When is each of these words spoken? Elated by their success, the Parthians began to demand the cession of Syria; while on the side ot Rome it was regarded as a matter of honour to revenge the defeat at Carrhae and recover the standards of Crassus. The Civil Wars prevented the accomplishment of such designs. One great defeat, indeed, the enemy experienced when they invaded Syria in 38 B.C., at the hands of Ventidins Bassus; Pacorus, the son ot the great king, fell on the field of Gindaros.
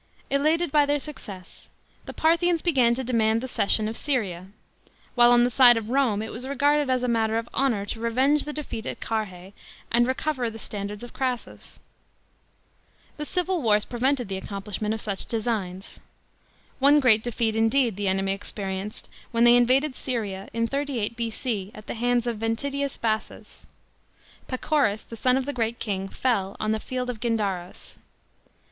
Elated 0.31 0.71
by 0.71 0.83
their 0.87 0.97
success, 0.97 1.69
the 2.07 2.11
Parthians 2.13 2.63
began 2.63 2.95
to 2.95 3.03
demand 3.03 3.39
the 3.39 3.47
cession 3.47 3.87
of 3.87 3.95
Syria; 3.95 4.47
while 5.13 5.31
on 5.31 5.43
the 5.43 5.51
side 5.51 5.77
ot 5.77 5.83
Rome 5.87 6.23
it 6.23 6.31
was 6.31 6.47
regarded 6.47 6.89
as 6.89 7.03
a 7.03 7.07
matter 7.07 7.37
of 7.37 7.47
honour 7.53 7.85
to 7.85 7.99
revenge 7.99 8.43
the 8.45 8.51
defeat 8.51 8.87
at 8.87 8.99
Carrhae 8.99 9.53
and 9.91 10.07
recover 10.07 10.49
the 10.49 10.57
standards 10.57 11.03
of 11.03 11.13
Crassus. 11.13 11.79
The 13.17 13.25
Civil 13.27 13.61
Wars 13.61 13.85
prevented 13.85 14.27
the 14.27 14.37
accomplishment 14.37 14.95
of 14.95 15.01
such 15.01 15.27
designs. 15.27 15.99
One 16.79 16.99
great 16.99 17.21
defeat, 17.21 17.55
indeed, 17.55 17.95
the 17.95 18.07
enemy 18.07 18.31
experienced 18.33 19.07
when 19.29 19.43
they 19.43 19.55
invaded 19.55 19.95
Syria 19.95 20.47
in 20.51 20.65
38 20.65 21.15
B.C., 21.15 21.69
at 21.75 21.85
the 21.85 21.93
hands 21.93 22.25
of 22.25 22.39
Ventidins 22.39 22.97
Bassus; 22.97 23.67
Pacorus, 24.47 25.03
the 25.03 25.15
son 25.15 25.37
ot 25.37 25.45
the 25.45 25.53
great 25.53 25.77
king, 25.77 26.07
fell 26.09 26.57
on 26.59 26.71
the 26.71 26.79
field 26.79 27.07
of 27.11 27.19
Gindaros. 27.19 27.97